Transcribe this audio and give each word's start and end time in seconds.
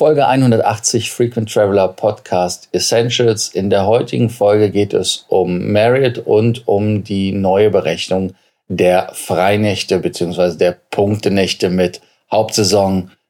Folge 0.00 0.26
180 0.26 1.10
Frequent 1.10 1.52
Traveler 1.52 1.88
Podcast 1.88 2.70
Essentials. 2.72 3.48
In 3.48 3.68
der 3.68 3.84
heutigen 3.84 4.30
Folge 4.30 4.70
geht 4.70 4.94
es 4.94 5.26
um 5.28 5.72
Marriott 5.72 6.16
und 6.16 6.66
um 6.66 7.04
die 7.04 7.32
neue 7.32 7.68
Berechnung 7.68 8.32
der 8.68 9.10
Freinächte 9.12 9.98
bzw. 9.98 10.56
der 10.56 10.74
Punktenächte 10.90 11.68
mit 11.68 12.00
Hauptsaison, 12.32 13.10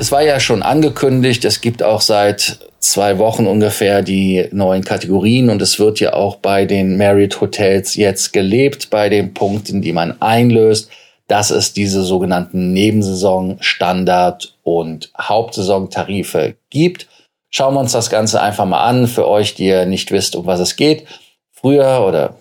Es 0.00 0.10
war 0.10 0.22
ja 0.22 0.40
schon 0.40 0.62
angekündigt, 0.62 1.44
es 1.44 1.60
gibt 1.60 1.82
auch 1.82 2.00
seit 2.00 2.58
zwei 2.80 3.18
Wochen 3.18 3.46
ungefähr 3.46 4.02
die 4.02 4.48
neuen 4.50 4.82
Kategorien 4.82 5.50
und 5.50 5.62
es 5.62 5.78
wird 5.78 6.00
ja 6.00 6.14
auch 6.14 6.36
bei 6.36 6.64
den 6.64 6.96
Marriott 6.96 7.40
Hotels 7.40 7.94
jetzt 7.94 8.32
gelebt, 8.32 8.90
bei 8.90 9.08
den 9.08 9.34
Punkten, 9.34 9.82
die 9.82 9.92
man 9.92 10.20
einlöst 10.20 10.90
dass 11.30 11.50
es 11.50 11.72
diese 11.72 12.02
sogenannten 12.02 12.72
Nebensaison, 12.72 13.58
Standard 13.60 14.56
und 14.64 15.12
Hauptsaisontarife 15.16 16.56
gibt. 16.70 17.06
Schauen 17.50 17.74
wir 17.74 17.80
uns 17.80 17.92
das 17.92 18.10
Ganze 18.10 18.42
einfach 18.42 18.64
mal 18.64 18.82
an. 18.82 19.06
Für 19.06 19.28
euch, 19.28 19.54
die 19.54 19.66
ihr 19.66 19.86
nicht 19.86 20.10
wisst, 20.10 20.34
um 20.34 20.46
was 20.46 20.58
es 20.58 20.74
geht. 20.74 21.06
Früher 21.52 22.04
oder 22.04 22.34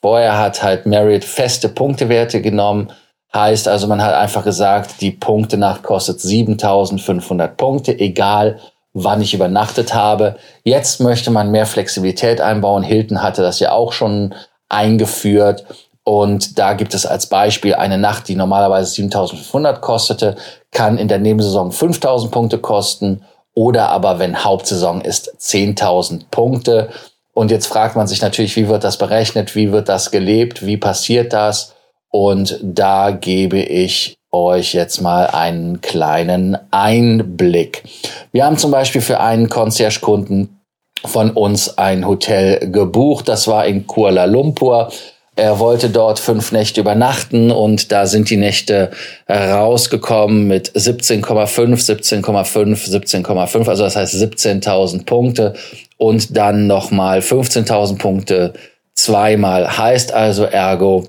vorher 0.00 0.38
hat 0.38 0.60
halt 0.60 0.86
Marriott 0.86 1.22
feste 1.22 1.68
Punktewerte 1.68 2.42
genommen. 2.42 2.90
Heißt 3.34 3.66
also, 3.66 3.86
man 3.86 4.02
hat 4.02 4.14
einfach 4.14 4.44
gesagt, 4.44 5.00
die 5.00 5.10
Punktenacht 5.10 5.82
kostet 5.82 6.20
7500 6.20 7.56
Punkte, 7.56 7.98
egal 7.98 8.58
wann 8.92 9.22
ich 9.22 9.32
übernachtet 9.32 9.94
habe. 9.94 10.36
Jetzt 10.64 11.00
möchte 11.00 11.30
man 11.30 11.50
mehr 11.50 11.66
Flexibilität 11.66 12.40
einbauen. 12.40 12.82
Hilton 12.82 13.22
hatte 13.22 13.40
das 13.40 13.58
ja 13.58 13.72
auch 13.72 13.92
schon 13.92 14.34
eingeführt. 14.68 15.64
Und 16.04 16.58
da 16.58 16.74
gibt 16.74 16.94
es 16.94 17.06
als 17.06 17.26
Beispiel 17.26 17.74
eine 17.74 17.96
Nacht, 17.96 18.28
die 18.28 18.34
normalerweise 18.34 18.90
7500 18.90 19.80
kostete, 19.80 20.36
kann 20.72 20.98
in 20.98 21.08
der 21.08 21.18
Nebensaison 21.18 21.72
5000 21.72 22.32
Punkte 22.32 22.58
kosten 22.58 23.24
oder 23.54 23.90
aber, 23.90 24.18
wenn 24.18 24.44
Hauptsaison 24.44 25.00
ist, 25.00 25.36
10.000 25.38 26.24
Punkte. 26.30 26.90
Und 27.34 27.50
jetzt 27.50 27.66
fragt 27.66 27.96
man 27.96 28.08
sich 28.08 28.20
natürlich, 28.20 28.56
wie 28.56 28.68
wird 28.68 28.84
das 28.84 28.98
berechnet? 28.98 29.54
Wie 29.54 29.72
wird 29.72 29.88
das 29.88 30.10
gelebt? 30.10 30.66
Wie 30.66 30.76
passiert 30.76 31.32
das? 31.32 31.74
Und 32.12 32.60
da 32.62 33.10
gebe 33.10 33.58
ich 33.58 34.16
euch 34.30 34.74
jetzt 34.74 35.00
mal 35.00 35.26
einen 35.26 35.80
kleinen 35.80 36.56
Einblick. 36.70 37.82
Wir 38.32 38.44
haben 38.44 38.58
zum 38.58 38.70
Beispiel 38.70 39.00
für 39.00 39.18
einen 39.18 39.48
Concierge-Kunden 39.48 40.60
von 41.04 41.30
uns 41.30 41.78
ein 41.78 42.06
Hotel 42.06 42.70
gebucht. 42.70 43.28
Das 43.28 43.48
war 43.48 43.66
in 43.66 43.86
Kuala 43.86 44.26
Lumpur. 44.26 44.92
Er 45.34 45.58
wollte 45.58 45.88
dort 45.88 46.18
fünf 46.18 46.52
Nächte 46.52 46.82
übernachten 46.82 47.50
und 47.50 47.90
da 47.90 48.04
sind 48.06 48.28
die 48.28 48.36
Nächte 48.36 48.90
rausgekommen 49.28 50.46
mit 50.46 50.70
17,5, 50.72 51.24
17,5, 51.24 52.90
17,5, 52.90 53.68
also 53.68 53.84
das 53.84 53.96
heißt 53.96 54.14
17.000 54.14 55.06
Punkte 55.06 55.54
und 55.96 56.36
dann 56.36 56.66
nochmal 56.66 57.20
15.000 57.20 57.96
Punkte 57.96 58.52
zweimal. 58.94 59.78
Heißt 59.78 60.12
also 60.12 60.44
ergo, 60.44 61.04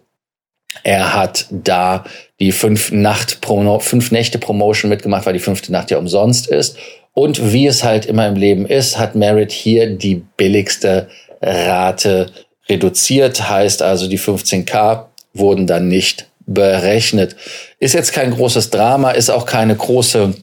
er 0.81 1.13
hat 1.13 1.45
da 1.51 2.05
die 2.39 2.51
fünf, 2.51 2.91
Nacht 2.91 3.39
-Promo 3.41 3.79
fünf 3.79 4.11
Nächte 4.11 4.39
Promotion 4.39 4.89
mitgemacht, 4.89 5.25
weil 5.25 5.33
die 5.33 5.39
fünfte 5.39 5.71
Nacht 5.71 5.91
ja 5.91 5.97
umsonst 5.97 6.47
ist. 6.47 6.77
Und 7.13 7.53
wie 7.53 7.67
es 7.67 7.83
halt 7.83 8.05
immer 8.05 8.27
im 8.27 8.35
Leben 8.35 8.65
ist, 8.65 8.97
hat 8.97 9.15
Merit 9.15 9.51
hier 9.51 9.95
die 9.95 10.23
billigste 10.35 11.09
Rate 11.41 12.31
reduziert, 12.67 13.49
heißt 13.49 13.81
also 13.81 14.07
die 14.07 14.19
15k 14.19 15.05
wurden 15.33 15.67
dann 15.67 15.87
nicht 15.87 16.27
berechnet. 16.45 17.35
Ist 17.79 17.93
jetzt 17.93 18.13
kein 18.13 18.31
großes 18.31 18.69
Drama, 18.69 19.11
ist 19.11 19.29
auch 19.29 19.45
keine 19.45 19.75
große 19.75 20.33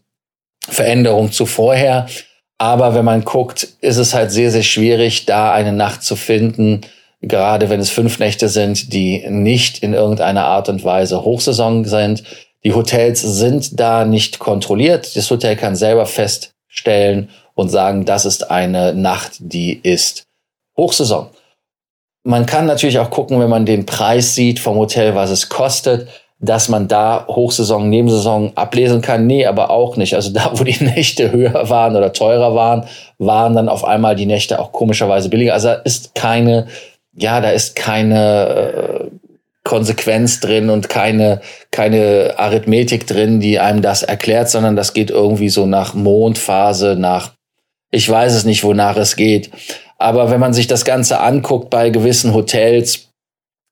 Veränderung 0.69 1.33
zu 1.33 1.47
vorher. 1.47 2.07
Aber 2.59 2.95
wenn 2.95 3.05
man 3.05 3.25
guckt, 3.25 3.67
ist 3.81 3.97
es 3.97 4.15
halt 4.15 4.31
sehr, 4.31 4.51
sehr 4.51 4.63
schwierig, 4.63 5.27
da 5.27 5.53
eine 5.53 5.73
Nacht 5.73 6.03
zu 6.03 6.15
finden, 6.15 6.83
gerade 7.23 7.69
wenn 7.71 7.81
es 7.81 7.91
fünf 7.91 8.19
Nächte 8.19 8.49
sind, 8.49 8.93
die 8.93 9.25
nicht 9.29 9.83
in 9.83 9.93
irgendeiner 9.93 10.45
Art 10.45 10.69
und 10.69 10.85
Weise 10.85 11.25
Hochsaison 11.25 11.85
sind. 11.85 12.23
Die 12.65 12.75
Hotels 12.75 13.21
sind 13.21 13.79
da 13.79 14.05
nicht 14.05 14.39
kontrolliert. 14.39 15.17
Das 15.17 15.31
Hotel 15.31 15.57
kann 15.57 15.77
selber 15.77 16.07
feststellen 16.07 17.29
und 17.55 17.69
sagen, 17.69 18.05
das 18.05 18.25
ist 18.25 18.51
eine 18.51 18.95
Nacht, 18.95 19.33
die 19.39 19.79
ist 19.83 20.25
Hochsaison. 20.77 21.29
Man 22.23 22.47
kann 22.47 22.67
natürlich 22.67 22.99
auch 22.99 23.11
gucken, 23.11 23.41
wenn 23.41 23.49
man 23.49 23.65
den 23.65 23.87
Preis 23.87 24.35
sieht 24.35 24.61
vom 24.61 24.77
Hotel, 24.77 25.15
was 25.15 25.31
es 25.31 25.49
kostet, 25.49 26.09
dass 26.39 26.71
man 26.71 26.89
da 26.89 27.27
Hochsaison, 27.29 27.89
Nebensaison 27.89 28.53
ablesen 28.55 29.03
kann. 29.03 29.27
Nee, 29.27 29.45
aber 29.45 29.71
auch 29.71 29.97
nicht. 29.97 30.15
Also 30.15 30.31
da, 30.33 30.53
wo 30.55 30.65
die 30.65 30.83
Nächte 30.83 31.33
höher 31.33 31.69
waren 31.69 31.97
oder 31.97 32.13
teurer 32.13 32.55
waren, 32.55 32.87
waren 33.19 33.55
dann 33.55 33.69
auf 33.69 33.85
einmal 33.85 34.17
die 34.17 34.27
Nächte 34.27 34.59
auch 34.59 34.73
komischerweise 34.73 35.29
billiger. 35.29 35.53
Also 35.53 35.69
da 35.69 35.75
ist 35.75 36.15
keine, 36.15 36.67
ja, 37.15 37.41
da 37.41 37.51
ist 37.51 37.77
keine 37.77 39.11
äh, 39.11 39.11
Konsequenz 39.65 40.41
drin 40.41 40.71
und 40.71 40.89
keine, 40.89 41.41
keine 41.71 42.35
Arithmetik 42.39 43.07
drin, 43.07 43.41
die 43.41 43.59
einem 43.59 43.83
das 43.83 44.03
erklärt, 44.03 44.49
sondern 44.51 44.77
das 44.77 44.95
geht 44.95 45.11
irgendwie 45.11 45.51
so 45.51 45.67
nach 45.67 45.95
Mondphase, 45.95 46.97
nach, 46.99 47.33
ich 47.91 48.09
weiß 48.09 48.35
es 48.35 48.45
nicht, 48.45 48.65
wonach 48.65 48.97
es 48.97 49.17
geht. 49.17 49.51
Aber 49.99 50.31
wenn 50.31 50.41
man 50.41 50.55
sich 50.55 50.67
das 50.67 50.85
Ganze 50.85 51.21
anguckt 51.21 51.69
bei 51.69 51.91
gewissen 51.91 52.33
Hotels, 52.33 53.11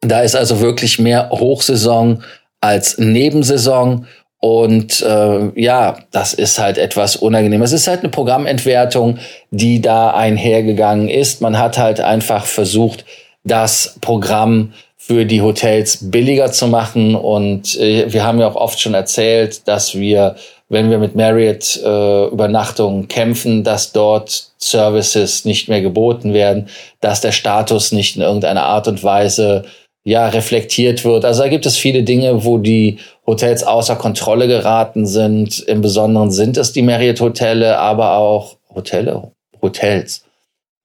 da 0.00 0.21
ist 0.21 0.37
also 0.37 0.60
wirklich 0.60 0.98
mehr 0.98 1.31
Hochsaison 1.31 2.22
als 2.60 2.98
Nebensaison. 2.98 4.06
Und 4.41 5.00
äh, 5.00 5.60
ja, 5.60 5.98
das 6.12 6.34
ist 6.34 6.59
halt 6.59 6.78
etwas 6.78 7.16
unangenehm. 7.16 7.62
Es 7.62 7.72
ist 7.72 7.88
halt 7.88 8.00
eine 8.00 8.10
Programmentwertung, 8.10 9.19
die 9.50 9.81
da 9.81 10.10
einhergegangen 10.10 11.09
ist. 11.09 11.41
Man 11.41 11.59
hat 11.59 11.78
halt 11.78 12.00
einfach 12.00 12.44
versucht, 12.44 13.04
das 13.48 13.97
Programm 14.00 14.72
für 14.97 15.25
die 15.25 15.42
Hotels 15.42 16.10
billiger 16.10 16.53
zu 16.53 16.69
machen. 16.69 17.14
Und 17.14 17.78
äh, 17.78 18.12
wir 18.12 18.25
haben 18.25 18.38
ja 18.38 18.48
auch 18.48 18.56
oft 18.56 18.78
schon 18.78 18.94
erzählt, 18.94 19.66
dass 19.66 19.94
wir 19.94 20.36
wenn 20.69 20.91
wir 20.91 20.98
mit 20.98 21.16
Marriott 21.16 21.81
äh, 21.82 22.26
Übernachtungen 22.26 23.09
kämpfen, 23.09 23.64
dass 23.64 23.92
dort 23.92 24.50
Services 24.59 25.44
nicht 25.44 25.69
mehr 25.69 25.81
geboten 25.81 26.34
werden, 26.34 26.69
dass 27.00 27.20
der 27.20 27.32
Status 27.32 27.92
nicht 27.92 28.16
in 28.16 28.22
irgendeiner 28.22 28.64
Art 28.64 28.86
und 28.86 29.03
Weise 29.03 29.65
ja 30.04 30.28
reflektiert 30.28 31.04
wird. 31.04 31.25
Also 31.25 31.42
da 31.42 31.48
gibt 31.48 31.66
es 31.66 31.76
viele 31.76 32.03
Dinge, 32.03 32.44
wo 32.44 32.59
die 32.59 32.98
Hotels 33.26 33.62
außer 33.62 33.97
Kontrolle 33.97 34.47
geraten 34.47 35.06
sind. 35.06 35.60
Im 35.60 35.80
Besonderen 35.80 36.30
sind 36.30 36.56
es 36.56 36.72
die 36.72 36.82
Marriott 36.82 37.20
Hotelle, 37.20 37.78
aber 37.78 38.16
auch 38.16 38.56
Hotelle, 38.75 39.32
Hotels. 39.60 40.25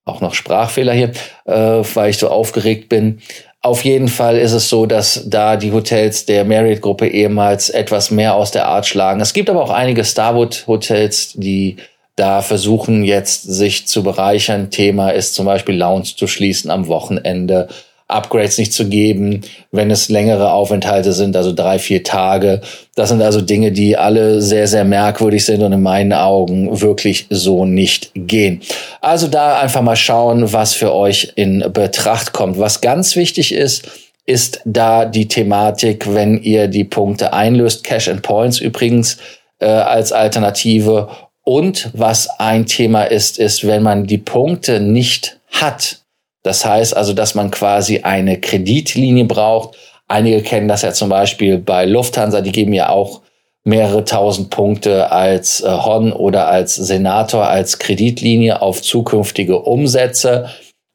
Auch 0.05 0.21
noch 0.21 0.33
Sprachfehler 0.33 0.93
hier, 0.93 1.11
äh, 1.45 1.53
weil 1.93 2.09
ich 2.09 2.17
so 2.17 2.27
aufgeregt 2.27 2.89
bin. 2.89 3.21
Auf 3.61 3.85
jeden 3.85 4.09
Fall 4.09 4.37
ist 4.37 4.51
es 4.51 4.67
so, 4.67 4.85
dass 4.85 5.23
da 5.25 5.55
die 5.55 5.71
Hotels 5.71 6.25
der 6.25 6.43
Marriott-Gruppe 6.43 7.07
ehemals 7.07 7.69
etwas 7.69 8.11
mehr 8.11 8.35
aus 8.35 8.51
der 8.51 8.67
Art 8.67 8.85
schlagen. 8.85 9.21
Es 9.21 9.31
gibt 9.31 9.49
aber 9.49 9.63
auch 9.63 9.69
einige 9.69 10.03
Starwood-Hotels, 10.03 11.33
die 11.35 11.77
da 12.17 12.41
versuchen 12.41 13.03
jetzt 13.03 13.43
sich 13.43 13.87
zu 13.87 14.03
bereichern. 14.03 14.69
Thema 14.69 15.11
ist 15.11 15.33
zum 15.33 15.45
Beispiel 15.45 15.75
Lounge 15.75 16.03
zu 16.15 16.27
schließen 16.27 16.69
am 16.69 16.87
Wochenende 16.87 17.69
Upgrades 18.13 18.57
nicht 18.57 18.73
zu 18.73 18.87
geben, 18.87 19.41
wenn 19.71 19.91
es 19.91 20.09
längere 20.09 20.51
Aufenthalte 20.51 21.13
sind, 21.13 21.35
also 21.35 21.53
drei, 21.53 21.79
vier 21.79 22.03
Tage. 22.03 22.61
Das 22.95 23.09
sind 23.09 23.21
also 23.21 23.41
Dinge, 23.41 23.71
die 23.71 23.97
alle 23.97 24.41
sehr, 24.41 24.67
sehr 24.67 24.85
merkwürdig 24.85 25.45
sind 25.45 25.63
und 25.63 25.73
in 25.73 25.81
meinen 25.81 26.13
Augen 26.13 26.81
wirklich 26.81 27.25
so 27.29 27.65
nicht 27.65 28.11
gehen. 28.15 28.61
Also 29.01 29.27
da 29.27 29.59
einfach 29.59 29.81
mal 29.81 29.95
schauen, 29.95 30.53
was 30.53 30.73
für 30.73 30.93
euch 30.93 31.33
in 31.35 31.65
Betracht 31.73 32.33
kommt. 32.33 32.59
Was 32.59 32.81
ganz 32.81 33.15
wichtig 33.15 33.53
ist, 33.53 33.89
ist 34.25 34.61
da 34.65 35.05
die 35.05 35.27
Thematik, 35.27 36.13
wenn 36.13 36.41
ihr 36.41 36.67
die 36.67 36.85
Punkte 36.85 37.33
einlöst, 37.33 37.83
Cash 37.83 38.07
and 38.07 38.21
Points 38.21 38.59
übrigens 38.59 39.17
äh, 39.59 39.65
als 39.65 40.11
Alternative. 40.11 41.09
Und 41.43 41.89
was 41.93 42.29
ein 42.39 42.65
Thema 42.65 43.03
ist, 43.03 43.37
ist, 43.37 43.67
wenn 43.67 43.83
man 43.83 44.07
die 44.07 44.17
Punkte 44.17 44.79
nicht 44.79 45.39
hat, 45.51 46.02
das 46.43 46.65
heißt 46.65 46.95
also, 46.95 47.13
dass 47.13 47.35
man 47.35 47.51
quasi 47.51 47.99
eine 47.99 48.39
Kreditlinie 48.39 49.25
braucht. 49.25 49.77
Einige 50.07 50.41
kennen 50.41 50.67
das 50.67 50.81
ja 50.81 50.91
zum 50.91 51.09
Beispiel 51.09 51.57
bei 51.57 51.85
Lufthansa, 51.85 52.41
die 52.41 52.51
geben 52.51 52.73
ja 52.73 52.89
auch 52.89 53.21
mehrere 53.63 54.03
tausend 54.03 54.49
Punkte 54.49 55.11
als 55.11 55.61
äh, 55.61 55.69
Hon 55.69 56.11
oder 56.11 56.49
als 56.49 56.75
Senator 56.75 57.47
als 57.47 57.79
Kreditlinie 57.79 58.61
auf 58.61 58.81
zukünftige 58.81 59.59
Umsätze. 59.59 60.49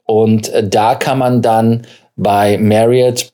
Und 0.04 0.50
äh, 0.50 0.68
da 0.68 0.94
kann 0.94 1.18
man 1.18 1.40
dann 1.40 1.86
bei 2.16 2.58
Marriott 2.58 3.32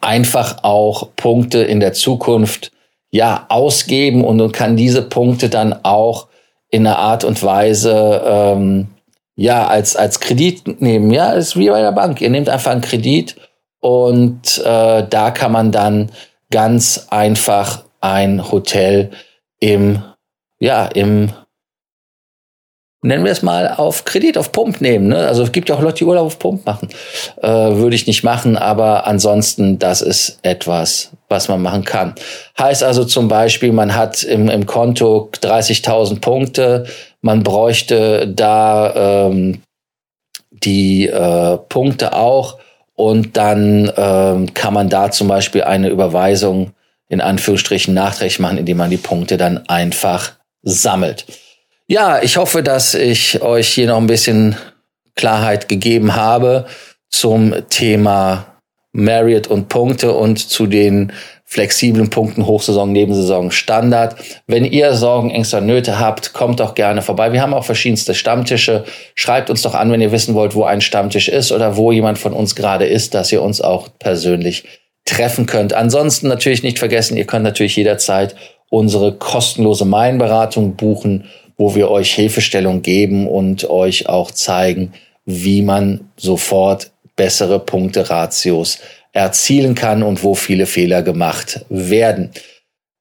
einfach 0.00 0.62
auch 0.62 1.08
Punkte 1.16 1.58
in 1.58 1.80
der 1.80 1.92
Zukunft 1.92 2.70
ja 3.10 3.46
ausgeben 3.48 4.24
und, 4.24 4.40
und 4.40 4.52
kann 4.52 4.76
diese 4.76 5.02
Punkte 5.02 5.48
dann 5.48 5.84
auch 5.84 6.28
in 6.70 6.86
einer 6.86 6.98
Art 6.98 7.24
und 7.24 7.42
Weise 7.42 8.22
ähm, 8.24 8.93
ja 9.36 9.66
als 9.66 9.96
als 9.96 10.20
Kredit 10.20 10.80
nehmen. 10.80 11.10
Ja, 11.10 11.32
ist 11.32 11.56
wie 11.56 11.70
bei 11.70 11.80
der 11.80 11.92
Bank. 11.92 12.20
Ihr 12.20 12.30
nehmt 12.30 12.48
einfach 12.48 12.72
einen 12.72 12.80
Kredit 12.80 13.36
und 13.80 14.58
äh, 14.64 15.06
da 15.08 15.30
kann 15.30 15.52
man 15.52 15.72
dann 15.72 16.10
ganz 16.50 17.06
einfach 17.10 17.84
ein 18.00 18.50
Hotel 18.50 19.10
im 19.60 20.02
ja 20.58 20.86
im 20.86 21.32
nennen 23.04 23.24
wir 23.24 23.32
es 23.32 23.42
mal, 23.42 23.68
auf 23.68 24.04
Kredit, 24.06 24.38
auf 24.38 24.50
Pump 24.50 24.80
nehmen. 24.80 25.08
Ne? 25.08 25.18
Also 25.18 25.42
es 25.42 25.52
gibt 25.52 25.68
ja 25.68 25.74
auch 25.74 25.80
Leute, 25.80 25.98
die 25.98 26.04
Urlaub 26.04 26.26
auf 26.26 26.38
Pump 26.38 26.64
machen. 26.64 26.88
Äh, 27.42 27.48
würde 27.48 27.94
ich 27.94 28.06
nicht 28.06 28.24
machen, 28.24 28.56
aber 28.56 29.06
ansonsten, 29.06 29.78
das 29.78 30.00
ist 30.00 30.38
etwas, 30.42 31.10
was 31.28 31.48
man 31.48 31.60
machen 31.60 31.84
kann. 31.84 32.14
Heißt 32.58 32.82
also 32.82 33.04
zum 33.04 33.28
Beispiel, 33.28 33.72
man 33.72 33.94
hat 33.94 34.22
im, 34.22 34.48
im 34.48 34.64
Konto 34.64 35.28
30.000 35.34 36.20
Punkte, 36.20 36.86
man 37.24 37.42
bräuchte 37.42 38.28
da 38.28 39.28
ähm, 39.28 39.62
die 40.50 41.08
äh, 41.08 41.56
Punkte 41.56 42.12
auch 42.12 42.58
und 42.94 43.38
dann 43.38 43.90
ähm, 43.96 44.52
kann 44.52 44.74
man 44.74 44.90
da 44.90 45.10
zum 45.10 45.28
Beispiel 45.28 45.62
eine 45.62 45.88
Überweisung 45.88 46.72
in 47.08 47.22
Anführungsstrichen 47.22 47.94
nachträglich 47.94 48.40
machen, 48.40 48.58
indem 48.58 48.76
man 48.76 48.90
die 48.90 48.98
Punkte 48.98 49.38
dann 49.38 49.66
einfach 49.68 50.32
sammelt. 50.62 51.24
Ja, 51.86 52.22
ich 52.22 52.36
hoffe, 52.36 52.62
dass 52.62 52.92
ich 52.92 53.40
euch 53.40 53.68
hier 53.68 53.86
noch 53.86 53.98
ein 53.98 54.06
bisschen 54.06 54.56
Klarheit 55.14 55.66
gegeben 55.66 56.14
habe 56.14 56.66
zum 57.08 57.54
Thema 57.70 58.58
Marriott 58.92 59.46
und 59.46 59.70
Punkte 59.70 60.12
und 60.12 60.38
zu 60.38 60.66
den 60.66 61.10
flexiblen 61.44 62.10
Punkten 62.10 62.46
Hochsaison, 62.46 62.90
Nebensaison, 62.90 63.50
Standard. 63.50 64.16
Wenn 64.46 64.64
ihr 64.64 64.94
Sorgen, 64.94 65.30
Ängste 65.30 65.60
Nöte 65.60 65.98
habt, 65.98 66.32
kommt 66.32 66.60
doch 66.60 66.74
gerne 66.74 67.02
vorbei. 67.02 67.32
Wir 67.32 67.42
haben 67.42 67.54
auch 67.54 67.64
verschiedenste 67.64 68.14
Stammtische. 68.14 68.84
Schreibt 69.14 69.50
uns 69.50 69.62
doch 69.62 69.74
an, 69.74 69.90
wenn 69.92 70.00
ihr 70.00 70.12
wissen 70.12 70.34
wollt, 70.34 70.54
wo 70.54 70.64
ein 70.64 70.80
Stammtisch 70.80 71.28
ist 71.28 71.52
oder 71.52 71.76
wo 71.76 71.92
jemand 71.92 72.18
von 72.18 72.32
uns 72.32 72.56
gerade 72.56 72.86
ist, 72.86 73.14
dass 73.14 73.30
ihr 73.30 73.42
uns 73.42 73.60
auch 73.60 73.88
persönlich 73.98 74.64
treffen 75.04 75.46
könnt. 75.46 75.74
Ansonsten 75.74 76.28
natürlich 76.28 76.62
nicht 76.62 76.78
vergessen, 76.78 77.16
ihr 77.16 77.26
könnt 77.26 77.44
natürlich 77.44 77.76
jederzeit 77.76 78.34
unsere 78.70 79.12
kostenlose 79.12 79.84
Mainberatung 79.84 80.74
buchen 80.74 81.28
wo 81.56 81.74
wir 81.74 81.90
euch 81.90 82.14
Hilfestellung 82.14 82.82
geben 82.82 83.28
und 83.28 83.68
euch 83.68 84.08
auch 84.08 84.30
zeigen, 84.30 84.92
wie 85.24 85.62
man 85.62 86.10
sofort 86.16 86.90
bessere 87.16 87.60
Punkte-Ratios 87.60 88.80
erzielen 89.14 89.74
kann 89.74 90.02
und 90.02 90.22
wo 90.22 90.34
viele 90.34 90.66
Fehler 90.66 91.02
gemacht 91.02 91.64
werden. 91.70 92.30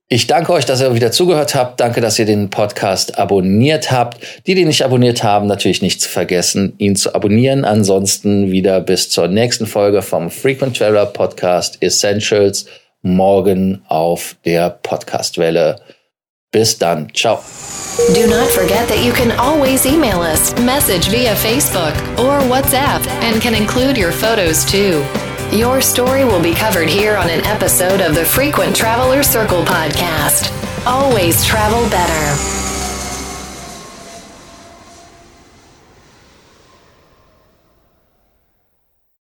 Ich 0.07 0.27
danke 0.27 0.53
euch, 0.53 0.65
dass 0.65 0.79
ihr 0.79 0.93
wieder 0.93 1.11
zugehört 1.11 1.55
habt. 1.55 1.79
Danke, 1.79 1.99
dass 1.99 2.19
ihr 2.19 2.25
den 2.25 2.51
Podcast 2.51 3.17
abonniert 3.17 3.91
habt. 3.91 4.19
Die, 4.45 4.53
die 4.53 4.63
nicht 4.63 4.85
abonniert 4.85 5.23
haben, 5.23 5.47
natürlich 5.47 5.81
nicht 5.81 6.01
zu 6.01 6.07
vergessen, 6.07 6.73
ihn 6.77 6.95
zu 6.95 7.15
abonnieren. 7.15 7.65
Ansonsten 7.65 8.51
wieder 8.51 8.79
bis 8.79 9.09
zur 9.09 9.27
nächsten 9.27 9.65
Folge 9.65 10.03
vom 10.03 10.29
Frequent 10.29 10.77
Traveler 10.77 11.07
Podcast 11.07 11.81
Essentials 11.81 12.67
morgen 13.01 13.81
auf 13.87 14.35
der 14.45 14.69
Podcastwelle. 14.69 15.77
Bis 16.51 16.77
dann. 16.77 17.07
Ciao. 17.15 17.39
Do 18.13 18.27
not 18.27 18.47
forget 18.49 18.87
that 18.87 19.03
you 19.03 19.13
can 19.13 19.31
always 19.39 19.85
email 19.85 20.19
us, 20.19 20.53
message 20.63 21.09
via 21.09 21.35
Facebook 21.35 21.95
or 22.19 22.39
WhatsApp, 22.49 23.01
and 23.23 23.41
can 23.41 23.55
include 23.55 23.97
your 23.97 24.11
photos 24.11 24.63
too. 24.63 25.03
Your 25.53 25.81
story 25.81 26.25
will 26.25 26.41
be 26.41 26.55
covered 26.55 26.89
here 26.89 27.15
on 27.15 27.29
an 27.29 27.45
episode 27.45 28.01
of 28.01 28.15
the 28.15 28.25
Frequent 28.25 28.75
Traveler 28.75 29.21
Circle 29.21 29.63
podcast. 29.63 30.49
Always 30.87 31.45
travel 31.45 31.87
better. 31.91 32.62